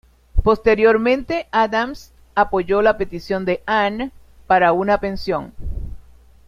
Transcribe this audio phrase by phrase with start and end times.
[0.41, 4.11] Posteriormente Adams apoyó la petición de Anne
[4.47, 5.53] para una pensión.